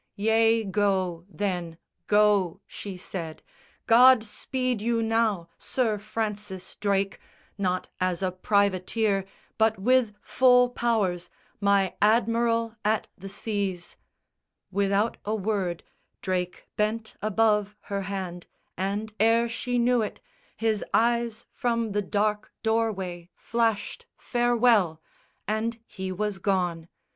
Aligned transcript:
_""Yea 0.15 0.63
go, 0.63 1.27
then, 1.29 1.77
go," 2.07 2.59
She 2.65 2.97
said, 2.97 3.43
"God 3.85 4.23
speed 4.23 4.81
you 4.81 5.03
now, 5.03 5.47
Sir 5.59 5.99
Francis 5.99 6.75
Drake, 6.77 7.19
Not 7.55 7.87
as 7.99 8.23
a 8.23 8.31
privateer, 8.31 9.25
but 9.59 9.77
with 9.77 10.15
full 10.23 10.69
powers, 10.69 11.29
My 11.59 11.93
Admiral 12.01 12.75
at 12.83 13.09
the 13.15 13.29
Seas!" 13.29 13.95
Without 14.71 15.17
a 15.23 15.35
word 15.35 15.83
Drake 16.23 16.67
bent 16.75 17.13
above 17.21 17.75
her 17.81 18.01
hand 18.01 18.47
and, 18.75 19.13
ere 19.19 19.47
she 19.47 19.77
knew 19.77 20.01
it, 20.01 20.19
His 20.57 20.83
eyes 20.95 21.45
from 21.53 21.91
the 21.91 22.01
dark 22.01 22.51
doorway 22.63 23.29
flashed 23.35 24.07
farewell 24.17 24.99
And 25.47 25.77
he 25.85 26.11
was 26.11 26.39
gone. 26.39 26.87